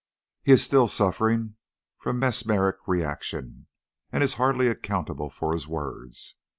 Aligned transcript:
He 0.41 0.51
is 0.51 0.63
still 0.63 0.87
suffering 0.87 1.57
from 1.99 2.17
mesmeric 2.17 2.77
reaction, 2.87 3.67
and 4.11 4.23
is 4.23 4.33
hardly 4.41 4.67
accountable 4.67 5.29
for 5.29 5.53
his 5.53 5.67
words. 5.67 6.33